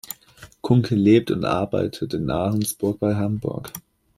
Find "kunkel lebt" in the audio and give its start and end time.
0.61-1.29